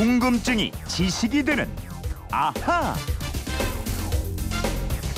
궁금증이 0.00 0.72
지식이 0.88 1.42
되는 1.42 1.68
아하. 2.30 2.94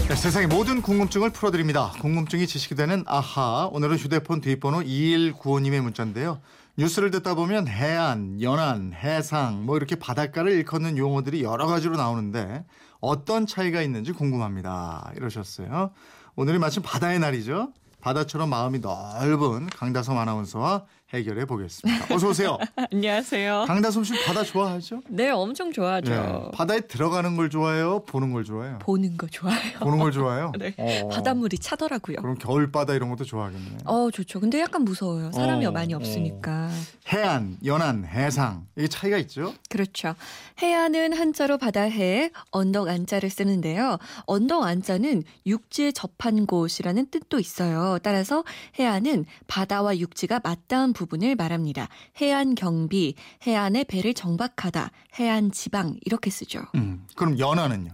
네, 0.08 0.16
세상의 0.16 0.48
모든 0.48 0.82
궁금증을 0.82 1.30
풀어드립니다. 1.30 1.92
궁금증이 2.00 2.48
지식이 2.48 2.74
되는 2.74 3.04
아하. 3.06 3.68
오늘은 3.70 3.96
휴대폰 3.96 4.40
뒷번호 4.40 4.80
2195님의 4.80 5.82
문자인데요. 5.82 6.40
뉴스를 6.76 7.12
듣다 7.12 7.36
보면 7.36 7.68
해안, 7.68 8.42
연안, 8.42 8.92
해상, 8.92 9.64
뭐 9.64 9.76
이렇게 9.76 9.94
바닷가를 9.94 10.50
일컫는 10.50 10.98
용어들이 10.98 11.44
여러 11.44 11.68
가지로 11.68 11.96
나오는데 11.96 12.64
어떤 12.98 13.46
차이가 13.46 13.82
있는지 13.82 14.10
궁금합니다. 14.10 15.12
이러셨어요. 15.14 15.92
오늘이 16.34 16.58
마침 16.58 16.82
바다의 16.82 17.20
날이죠. 17.20 17.72
바다처럼 18.00 18.50
마음이 18.50 18.80
넓은 18.80 19.66
강다솜 19.66 20.18
아나운서와 20.18 20.86
해결해 21.12 21.44
보겠습니다. 21.44 22.14
어서 22.14 22.28
오세요. 22.28 22.56
안녕하세요. 22.90 23.64
강다솜 23.66 24.02
씨 24.04 24.14
바다 24.24 24.42
좋아하죠? 24.42 25.02
네, 25.08 25.28
엄청 25.28 25.70
좋아하죠. 25.70 26.10
네. 26.10 26.50
바다에 26.54 26.80
들어가는 26.80 27.36
걸 27.36 27.50
좋아해요? 27.50 28.04
보는 28.06 28.32
걸 28.32 28.44
좋아해요? 28.44 28.78
보는 28.78 29.18
거 29.18 29.26
좋아해요. 29.26 29.78
보는 29.80 29.98
걸 29.98 30.10
좋아해요? 30.10 30.52
네. 30.58 30.74
어. 30.78 31.08
바닷물이 31.08 31.58
차더라고요. 31.58 32.16
그럼 32.16 32.36
겨울 32.38 32.72
바다 32.72 32.94
이런 32.94 33.10
것도 33.10 33.24
좋아하겠네요. 33.24 33.78
어, 33.84 34.10
좋죠. 34.10 34.40
근데 34.40 34.60
약간 34.60 34.84
무서워요. 34.84 35.32
사람이 35.32 35.66
어, 35.66 35.70
많이 35.70 35.92
어. 35.92 35.98
없으니까. 35.98 36.70
해안, 37.12 37.58
연안, 37.64 38.06
해상 38.06 38.66
이게 38.76 38.88
차이가 38.88 39.18
있죠? 39.18 39.52
그렇죠. 39.68 40.14
해안은 40.62 41.12
한자로 41.12 41.58
바다해, 41.58 42.30
언덕 42.52 42.88
안자를 42.88 43.28
쓰는데요. 43.28 43.98
언덕 44.24 44.62
안자는 44.64 45.24
육지에 45.44 45.92
접한 45.92 46.46
곳이라는 46.46 47.10
뜻도 47.10 47.38
있어요. 47.38 47.98
따라서 48.02 48.44
해안은 48.78 49.26
바다와 49.46 49.98
육지가 49.98 50.40
맞닿은 50.42 50.94
부분을 51.02 51.34
말합니다. 51.34 51.88
해안 52.20 52.54
경비, 52.54 53.14
해안의 53.46 53.84
배를 53.86 54.14
정박하다, 54.14 54.90
해안 55.18 55.50
지방 55.50 55.96
이렇게 56.04 56.30
쓰죠. 56.30 56.60
음, 56.76 57.04
그럼 57.16 57.38
연안은요? 57.38 57.90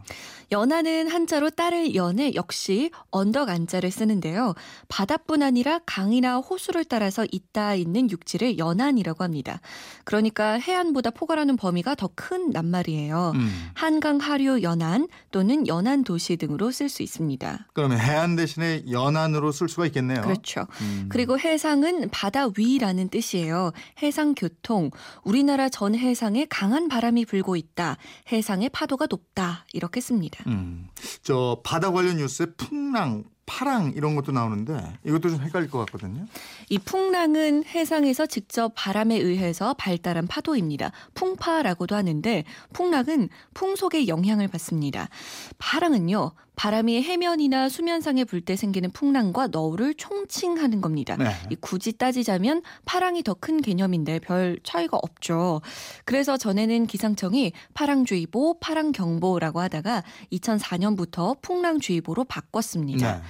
연안은 0.52 1.08
한자로 1.10 1.50
딸을 1.50 1.94
연해 1.94 2.34
역시 2.34 2.90
언덕 3.10 3.48
안자를 3.48 3.90
쓰는데요. 3.90 4.54
바다뿐 4.88 5.42
아니라 5.42 5.80
강이나 5.86 6.38
호수를 6.38 6.84
따라서 6.84 7.26
있다 7.30 7.74
있는 7.74 8.10
육지를 8.10 8.58
연안이라고 8.58 9.24
합니다. 9.24 9.60
그러니까 10.04 10.52
해안보다 10.58 11.10
포괄하는 11.10 11.56
범위가 11.56 11.94
더 11.94 12.08
큰 12.14 12.50
낱말이에요. 12.50 13.32
음, 13.36 13.70
한강 13.74 14.18
하류 14.18 14.62
연안 14.62 15.06
또는 15.30 15.68
연안 15.68 16.02
도시 16.02 16.36
등으로 16.36 16.72
쓸 16.72 16.88
수 16.88 17.02
있습니다. 17.02 17.68
그러면 17.74 18.00
해안 18.00 18.34
대신에 18.34 18.82
연안으로 18.90 19.52
쓸 19.52 19.68
수가 19.68 19.86
있겠네요. 19.86 20.22
그렇죠. 20.22 20.66
음, 20.80 21.06
그리고 21.10 21.38
해상은 21.38 22.08
바다 22.10 22.48
위라는 22.56 23.08
뜻이에요. 23.08 23.72
해상 24.02 24.34
교통. 24.34 24.90
우리나라 25.22 25.68
전 25.68 25.94
해상에 25.94 26.46
강한 26.50 26.88
바람이 26.88 27.24
불고 27.26 27.54
있다. 27.56 27.98
해상의 28.32 28.70
파도가 28.70 29.06
높다. 29.08 29.64
이렇게 29.72 30.00
씁니다. 30.00 30.37
음, 30.46 30.88
저 31.22 31.60
바다 31.64 31.90
관련 31.90 32.16
뉴스에 32.16 32.46
풍랑, 32.56 33.24
파랑 33.48 33.92
이런 33.96 34.14
것도 34.14 34.30
나오는데 34.30 34.98
이것도 35.04 35.30
좀 35.30 35.40
헷갈릴 35.40 35.70
것 35.70 35.78
같거든요. 35.86 36.26
이 36.68 36.78
풍랑은 36.78 37.64
해상에서 37.64 38.26
직접 38.26 38.72
바람에 38.74 39.16
의해서 39.16 39.74
발달한 39.74 40.26
파도입니다. 40.26 40.92
풍파라고도 41.14 41.96
하는데 41.96 42.44
풍랑은 42.74 43.30
풍속의 43.54 44.06
영향을 44.06 44.48
받습니다. 44.48 45.08
파랑은요. 45.56 46.32
바람이 46.58 47.02
해면이나 47.02 47.68
수면상에 47.68 48.24
불 48.24 48.40
때 48.40 48.56
생기는 48.56 48.90
풍랑과 48.90 49.46
너울을 49.48 49.94
총칭하는 49.94 50.80
겁니다. 50.80 51.16
네. 51.16 51.30
이 51.50 51.56
굳이 51.56 51.92
따지자면 51.92 52.62
파랑이 52.84 53.22
더 53.22 53.34
큰 53.40 53.62
개념인데 53.62 54.18
별 54.18 54.58
차이가 54.64 54.98
없죠. 55.00 55.60
그래서 56.04 56.36
전에는 56.36 56.86
기상청이 56.86 57.52
파랑주의보, 57.74 58.58
파랑경보라고 58.58 59.60
하다가 59.60 60.02
2004년부터 60.32 61.40
풍랑주의보로 61.40 62.24
바꿨습니다. 62.24 63.16
네. 63.18 63.22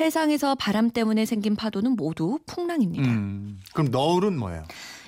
해상에서 0.00 0.54
바람 0.54 0.90
때문에 0.90 1.24
생긴 1.24 1.56
파도는 1.56 1.92
모두 1.96 2.38
풍랑입니다. 2.46 3.08
음, 3.08 3.60
그럼 3.72 3.90
너울은 3.90 4.36
뭐예요? 4.38 4.64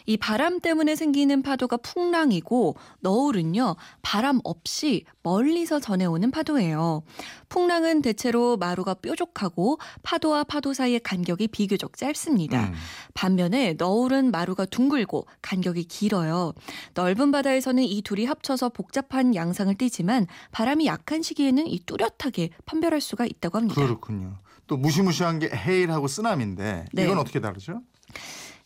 이 0.06 0.16
바람 0.16 0.60
때문에 0.60 0.94
생기는 0.94 1.42
파도가 1.42 1.78
풍랑이고 1.78 2.76
너울은요 3.00 3.76
바람 4.02 4.40
없이 4.44 5.04
멀리서 5.22 5.80
전해오는 5.80 6.30
파도예요. 6.30 7.02
풍랑은 7.48 8.02
대체로 8.02 8.56
마루가 8.56 8.94
뾰족하고 8.94 9.78
파도와 10.02 10.44
파도 10.44 10.72
사이의 10.72 11.00
간격이 11.00 11.48
비교적 11.48 11.96
짧습니다. 11.96 12.68
음, 12.68 12.74
반면에 13.14 13.74
너울은 13.74 14.30
마루가 14.30 14.64
둥글고 14.64 15.26
간격이 15.42 15.84
길어요. 15.84 16.52
넓은 16.94 17.32
바다에서는 17.32 17.82
이 17.82 18.02
둘이 18.02 18.24
합쳐서 18.24 18.68
복잡한 18.70 19.34
양상을 19.34 19.74
띠지만 19.74 20.26
바람이 20.52 20.86
약한 20.86 21.22
시기에는 21.22 21.66
이 21.66 21.80
뚜렷하게 21.80 22.50
판별할 22.64 23.00
수가 23.00 23.26
있다고 23.26 23.58
합니다. 23.58 23.80
그렇군요. 23.80 24.38
또 24.66 24.76
무시무시한 24.76 25.38
게 25.38 25.48
해일하고 25.48 26.08
쓰나미인데 26.08 26.86
네. 26.92 27.04
이건 27.04 27.18
어떻게 27.18 27.40
다르죠? 27.40 27.82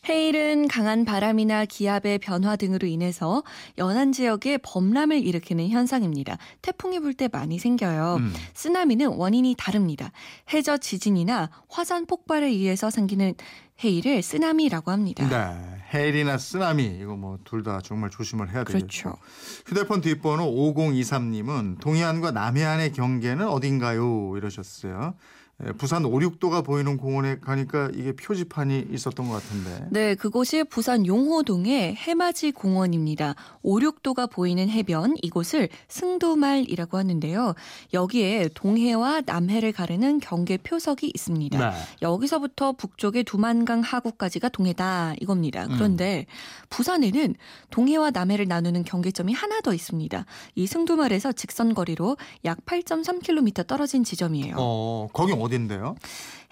해일은 0.09 0.67
강한 0.67 1.05
바람이나 1.05 1.65
기압의 1.65 2.17
변화 2.17 2.55
등으로 2.55 2.87
인해서 2.87 3.43
연안 3.77 4.11
지역에 4.11 4.57
범람을 4.57 5.23
일으키는 5.23 5.69
현상입니다. 5.69 6.39
태풍이 6.63 6.99
불 6.99 7.13
때 7.13 7.27
많이 7.31 7.59
생겨요. 7.59 8.15
음. 8.19 8.33
쓰나미는 8.55 9.09
원인이 9.09 9.53
다릅니다. 9.59 10.11
해저 10.53 10.77
지진이나 10.77 11.51
화산 11.69 12.07
폭발에 12.07 12.47
의해서 12.47 12.89
생기는 12.89 13.35
해일을 13.83 14.21
쓰나미라고 14.21 14.91
합니다. 14.91 15.27
네, 15.27 15.81
해일이나 15.93 16.37
쓰나미 16.37 16.99
이거 17.01 17.15
뭐 17.15 17.37
둘 17.43 17.63
다 17.63 17.79
정말 17.83 18.09
조심을 18.09 18.49
해야 18.51 18.63
되겠죠. 18.63 18.87
그렇죠. 18.87 19.17
휴대폰 19.65 20.01
뒷번호 20.01 20.45
5023님은 20.45 21.79
동해안과 21.79 22.31
남해안의 22.31 22.93
경계는 22.93 23.47
어딘가요? 23.47 24.33
이러셨어요. 24.37 25.15
예, 25.63 25.71
부산 25.73 26.05
오륙도가 26.05 26.61
보이는 26.63 26.97
공원에 26.97 27.37
가니까 27.39 27.91
이게 27.93 28.13
표지판이 28.13 28.87
있었던 28.91 29.27
것 29.27 29.33
같은데. 29.33 29.85
네, 29.91 30.15
그곳이 30.15 30.63
부산 30.63 31.05
용호동의 31.05 31.95
해맞이 31.95 32.51
공원입니다. 32.51 33.35
오륙도가 33.61 34.25
보이는 34.25 34.67
해변, 34.69 35.17
이곳을 35.21 35.69
승도말이라고 35.87 36.97
하는데요. 36.97 37.53
여기에 37.93 38.49
동해와 38.55 39.21
남해를 39.25 39.71
가르는 39.71 40.19
경계 40.19 40.57
표석이 40.57 41.11
있습니다. 41.13 41.59
네. 41.59 41.75
여기서부터 42.01 42.71
북쪽의 42.71 43.23
두만강 43.25 43.70
하구까지가 43.79 44.49
동해다 44.49 45.15
이겁니다. 45.21 45.65
음. 45.65 45.69
그런데 45.75 46.25
부산에는 46.69 47.35
동해와 47.69 48.11
남해를 48.11 48.47
나누는 48.47 48.83
경계점이 48.83 49.33
하나 49.33 49.61
더 49.61 49.73
있습니다. 49.73 50.25
이 50.55 50.67
승두말에서 50.67 51.31
직선 51.31 51.73
거리로 51.73 52.17
약 52.43 52.65
8.3km 52.65 53.65
떨어진 53.65 54.03
지점이에요. 54.03 54.55
어, 54.57 55.07
거기 55.13 55.31
어딘데요? 55.31 55.95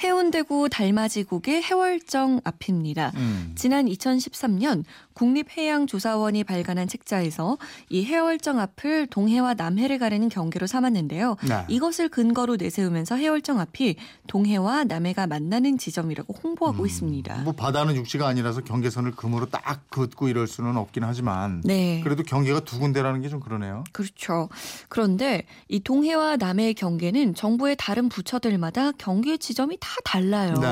해운대구 0.01 0.69
달맞이국의 0.69 1.61
해월정 1.61 2.39
앞입니다. 2.45 3.11
음. 3.15 3.51
지난 3.55 3.85
2013년 3.85 4.83
국립해양조사원이 5.13 6.45
발간한 6.45 6.87
책자에서 6.87 7.57
이 7.89 8.05
해월정 8.05 8.59
앞을 8.59 9.07
동해와 9.07 9.55
남해를 9.55 9.99
가르는 9.99 10.29
경계로 10.29 10.67
삼았는데요. 10.67 11.35
네. 11.47 11.65
이것을 11.67 12.07
근거로 12.07 12.55
내세우면서 12.55 13.15
해월정 13.15 13.59
앞이 13.59 13.97
동해와 14.27 14.85
남해가 14.85 15.27
만나는 15.27 15.77
지점이라고 15.77 16.33
홍보하고 16.41 16.85
있습니다. 16.85 17.08
뭐 17.43 17.53
바다는 17.53 17.95
육지가 17.95 18.27
아니라서 18.27 18.61
경계선을 18.61 19.11
금으로 19.11 19.45
딱 19.47 19.89
긋고 19.89 20.27
이럴 20.27 20.45
수는 20.47 20.77
없긴 20.77 21.03
하지만 21.03 21.61
네. 21.63 22.01
그래도 22.03 22.23
경계가 22.23 22.61
두 22.61 22.79
군데라는 22.79 23.21
게 23.21 23.29
좀 23.29 23.39
그러네요. 23.39 23.83
그렇죠. 23.91 24.49
그런데 24.89 25.45
이 25.67 25.79
동해와 25.79 26.37
남해의 26.37 26.73
경계는 26.73 27.35
정부의 27.35 27.75
다른 27.77 28.09
부처들마다 28.09 28.91
경계 28.93 29.37
지점이 29.37 29.77
다 29.79 29.89
달라요. 30.03 30.55
네. 30.59 30.67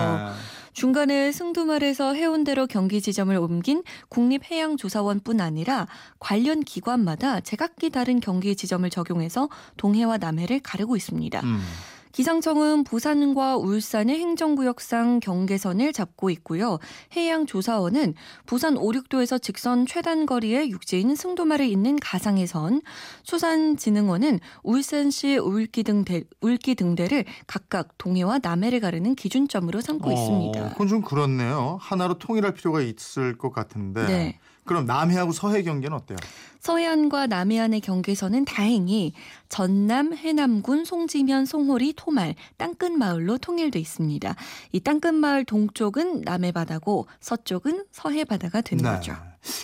중간에 0.74 1.32
승두말에서 1.32 2.14
해운대로 2.14 2.68
경기 2.68 3.02
지점을 3.02 3.36
옮긴 3.36 3.84
국립해양조사원뿐 4.10 5.42
아니라 5.42 5.88
관련 6.20 6.62
기관마다 6.64 7.40
제각기 7.42 7.90
다른 7.90 8.20
경기 8.20 8.56
지점을 8.56 8.88
적용해서 8.90 9.50
동해와 9.78 10.18
남해를 10.18 10.60
가르고 10.60 10.96
있습니다. 10.96 11.42
음. 11.42 11.62
기상청은 12.12 12.84
부산과 12.84 13.58
울산의 13.58 14.20
행정구역상 14.20 15.20
경계선을 15.20 15.94
잡고 15.94 16.30
있고요. 16.32 16.80
해양조사원은 17.16 18.16
부산 18.46 18.78
오륙도에서 18.78 19.38
직선 19.38 19.86
최단 19.86 20.26
거리에 20.26 20.70
육지인 20.70 21.16
승도말을 21.16 21.66
잇는 21.68 21.98
가상해선, 22.00 22.82
수산진흥원은 23.24 24.40
울산시 24.64 25.38
울기 25.38 25.84
등대, 25.84 26.24
울기 26.42 26.76
등대를 26.76 27.26
각각 27.46 27.98
동해와 27.98 28.40
남해를 28.42 28.80
가르는 28.80 29.16
기준점으로 29.16 29.82
삼고 29.82 30.10
어, 30.10 30.14
있습니다. 30.14 30.70
그건 30.72 30.88
좀 30.88 31.02
그렇네요. 31.02 31.78
하나로 31.82 32.18
통일할 32.18 32.54
필요가 32.54 32.82
있을 32.82 33.38
것 33.38 33.52
같은데. 33.52 34.06
네. 34.06 34.40
그럼 34.68 34.86
남해하고 34.86 35.32
서해 35.32 35.64
경계는 35.64 35.98
어때요? 35.98 36.18
서해안과 36.60 37.28
남해안의 37.28 37.82
경계선은 37.82 38.46
다행히 38.46 39.14
전남, 39.48 40.14
해남군, 40.14 40.86
송지면, 40.86 41.46
송호리, 41.46 41.94
토말, 41.96 42.36
땅끝마을로 42.58 43.38
통일돼 43.38 43.80
있습니다. 43.80 44.36
이 44.74 44.80
땅끝마을 44.82 45.46
동쪽은 45.46 46.22
남해 46.22 46.52
바다고 46.52 47.08
서쪽은 47.22 47.86
서해 47.92 48.26
바다가 48.26 48.62
되는 48.62 48.84
네. 48.84 48.90
거죠. 48.90 49.16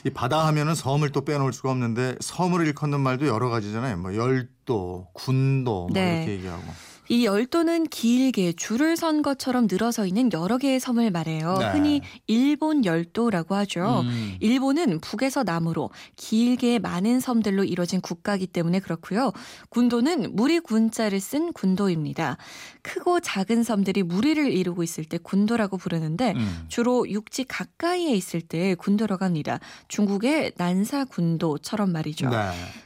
이 0.05 0.09
바다 0.09 0.47
하면은 0.47 0.75
섬을 0.75 1.11
또 1.11 1.25
빼놓을 1.25 1.51
수가 1.51 1.71
없는데 1.71 2.15
섬을 2.21 2.65
일컫는 2.67 3.01
말도 3.01 3.27
여러 3.27 3.49
가지잖아요. 3.49 3.97
뭐 3.97 4.15
열도, 4.15 5.07
군도 5.13 5.87
뭐 5.87 5.89
네. 5.91 6.19
이렇게 6.19 6.31
얘기하고. 6.33 6.63
이 7.13 7.25
열도는 7.25 7.89
길게 7.89 8.53
줄을 8.53 8.97
선 8.97 9.21
것처럼 9.21 9.67
늘어서 9.69 10.07
있는 10.07 10.31
여러 10.33 10.57
개의 10.57 10.79
섬을 10.79 11.11
말해요. 11.11 11.57
네. 11.59 11.71
흔히 11.71 12.01
일본 12.25 12.85
열도라고 12.85 13.53
하죠. 13.53 14.01
음. 14.03 14.35
일본은 14.39 14.99
북에서 14.99 15.43
남으로 15.43 15.91
길게 16.15 16.79
많은 16.79 17.19
섬들로 17.19 17.65
이루어진 17.65 18.01
국가이기 18.01 18.47
때문에 18.47 18.79
그렇고요. 18.79 19.31
군도는 19.69 20.35
무리 20.35 20.59
군자를 20.59 21.19
쓴 21.19 21.53
군도입니다. 21.53 22.37
크고 22.81 23.19
작은 23.19 23.61
섬들이 23.61 24.01
무리를 24.01 24.51
이루고 24.51 24.81
있을 24.81 25.05
때 25.05 25.19
군도라고 25.19 25.77
부르는데 25.77 26.33
음. 26.35 26.65
주로 26.67 27.07
육지 27.07 27.43
가까이에 27.43 28.15
있을 28.15 28.41
때 28.41 28.73
군도라고 28.73 29.23
합니다. 29.23 29.59
중국의 29.87 30.53
난사 30.57 31.05
군도처럼 31.05 31.91
말이죠. 31.91 32.29
네. 32.31 32.37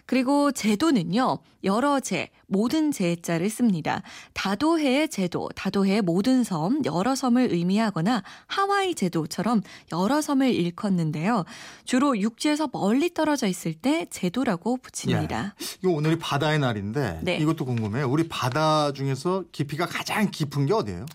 그리고 0.06 0.52
제도는요. 0.52 1.40
여러 1.64 2.02
제, 2.02 2.30
모든 2.48 2.92
제자를 2.92 3.50
씁니다. 3.50 4.02
다도해의 4.34 5.10
제도, 5.10 5.50
다도해의 5.56 6.02
모든 6.02 6.44
섬, 6.44 6.82
여러 6.86 7.14
섬을 7.14 7.52
의미하거나 7.52 8.24
하와이 8.48 8.96
제도처럼 8.96 9.62
여러 9.92 10.22
섬을 10.22 10.54
일컫는데요. 10.54 11.44
주로 11.86 12.18
육지에서 12.18 12.70
멀리 12.72 13.14
떨어져 13.14 13.48
있을 13.48 13.74
때 13.74 14.08
제도라고 14.10 14.78
붙입니다. 14.78 15.56
이거 15.84 15.92
오늘이 15.92 16.18
바다의 16.18 16.60
날인데 16.60 17.20
네. 17.24 17.38
이것도 17.38 17.66
궁금해요. 17.66 18.10
우리 18.10 18.28
바다 18.28 18.94
중에서 18.94 19.44
깊이가 19.52 19.86
가장 19.86 20.32
깊은 20.32 20.66
게 20.66 20.74
어디예요? 20.74 21.06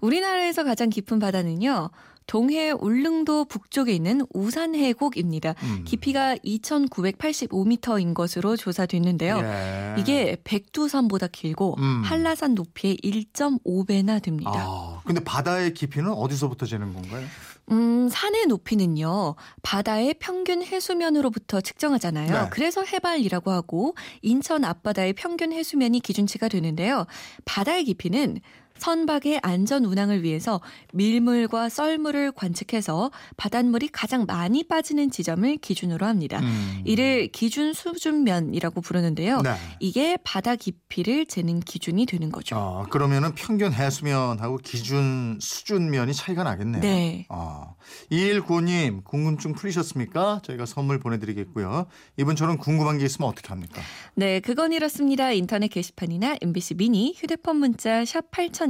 우리나라에서 0.00 0.64
가장 0.64 0.90
깊은 0.90 1.18
바다는요. 1.20 1.90
동해 2.30 2.70
울릉도 2.70 3.46
북쪽에 3.46 3.92
있는 3.92 4.24
우산 4.32 4.76
해곡입니다. 4.76 5.56
음. 5.64 5.84
깊이가 5.84 6.36
2,985m인 6.36 8.14
것으로 8.14 8.56
조사됐는데요. 8.56 9.38
예. 9.38 9.96
이게 9.98 10.36
백두산보다 10.44 11.26
길고 11.26 11.74
음. 11.80 12.02
한라산 12.04 12.54
높이의 12.54 12.98
1.5배나 13.02 14.22
됩니다. 14.22 14.52
아, 14.54 15.00
근데 15.04 15.24
바다의 15.24 15.74
깊이는 15.74 16.12
어디서부터 16.12 16.66
재는 16.66 16.94
건가요? 16.94 17.26
음, 17.72 18.08
산의 18.08 18.46
높이는요, 18.46 19.34
바다의 19.62 20.14
평균 20.20 20.62
해수면으로부터 20.62 21.60
측정하잖아요. 21.60 22.44
네. 22.44 22.48
그래서 22.50 22.84
해발이라고 22.84 23.50
하고, 23.50 23.96
인천 24.22 24.64
앞바다의 24.64 25.14
평균 25.14 25.52
해수면이 25.52 25.98
기준치가 25.98 26.48
되는데요. 26.48 27.06
바다의 27.44 27.84
깊이는 27.84 28.40
선박의 28.80 29.40
안전 29.42 29.84
운항을 29.84 30.22
위해서 30.22 30.60
밀물과 30.94 31.68
썰물을 31.68 32.32
관측해서 32.32 33.10
바닷물이 33.36 33.88
가장 33.88 34.24
많이 34.26 34.64
빠지는 34.64 35.10
지점을 35.10 35.58
기준으로 35.58 36.06
합니다. 36.06 36.40
음. 36.40 36.80
이를 36.86 37.28
기준 37.28 37.74
수준면이라고 37.74 38.80
부르는데요. 38.80 39.42
네. 39.42 39.54
이게 39.80 40.16
바다 40.24 40.56
깊이를 40.56 41.26
재는 41.26 41.60
기준이 41.60 42.06
되는 42.06 42.32
거죠. 42.32 42.56
어, 42.56 42.86
그러면은 42.88 43.34
평균 43.34 43.72
해수면하고 43.74 44.56
기준 44.58 45.38
수준면이 45.40 46.14
차이가 46.14 46.42
나겠네요. 46.42 46.80
네. 46.80 47.26
어, 47.28 47.74
2195님 48.10 49.04
궁금증 49.04 49.52
풀리셨습니까? 49.52 50.40
저희가 50.42 50.64
선물 50.64 50.98
보내드리겠고요. 50.98 51.86
이분처럼 52.16 52.56
궁금한 52.56 52.96
게 52.96 53.04
있으면 53.04 53.28
어떻게 53.28 53.48
합니까? 53.48 53.82
네, 54.14 54.40
그건 54.40 54.72
이렇습니다. 54.72 55.32
인터넷 55.32 55.68
게시판이나 55.68 56.36
MBC 56.40 56.74
미니 56.74 57.12
휴대폰 57.14 57.56
문자 57.56 58.06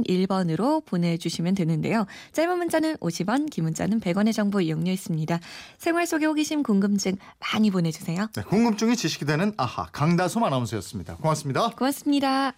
샵 0.01 0.11
8001번으로 0.11 0.85
보내주시면 0.85 1.55
되는데요. 1.55 2.05
짧은 2.33 2.57
문자는 2.57 2.97
50원, 2.97 3.49
긴 3.49 3.65
문자는 3.65 3.99
100원의 3.99 4.33
정보 4.33 4.61
이용료 4.61 4.91
있습니다. 4.91 5.39
생활 5.77 6.07
속의 6.07 6.27
호기심, 6.27 6.63
궁금증 6.63 7.17
많이 7.39 7.71
보내주세요. 7.71 8.27
네, 8.35 8.41
궁금증이 8.43 8.95
지식이 8.95 9.25
되는 9.25 9.53
아하 9.57 9.87
강다솜 9.91 10.43
아나운서였습니다. 10.43 11.17
고맙습니다. 11.17 11.69
고맙습니다. 11.71 12.53